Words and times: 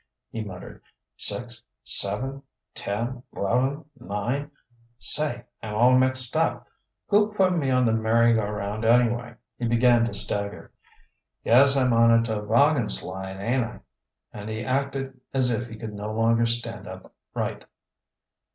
he 0.31 0.41
muttered. 0.43 0.81
"Six, 1.15 1.61
seven, 1.83 2.41
ten, 2.73 3.21
'leven, 3.31 3.85
nine! 3.99 4.49
Say, 4.97 5.45
I'm 5.61 5.75
all 5.75 5.95
mixed 5.95 6.35
up. 6.35 6.67
Who 7.09 7.31
put 7.33 7.53
me 7.53 7.69
on 7.69 7.85
the 7.85 7.93
merry 7.93 8.33
go 8.33 8.47
'round 8.49 8.83
anyway?" 8.83 9.35
He 9.59 9.67
began 9.67 10.03
to 10.05 10.13
stagger. 10.15 10.71
"Guess 11.43 11.77
I'm 11.77 11.93
on 11.93 12.09
a 12.09 12.23
toboggan 12.23 12.89
slide, 12.89 13.37
ain't 13.39 13.63
I?" 13.63 13.81
and 14.33 14.49
he 14.49 14.65
acted 14.65 15.21
as 15.35 15.51
if 15.51 15.67
he 15.67 15.75
could 15.75 15.93
no 15.93 16.11
longer 16.11 16.47
stand 16.47 16.87
up 16.87 17.13
right. 17.35 17.63